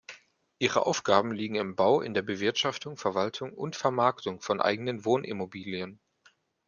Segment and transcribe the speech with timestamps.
[0.57, 5.99] Ihre Aufgaben liegen im Bau, in der Bewirtschaftung, Verwaltung und Vermarktung von eigenen Wohnimmobilien.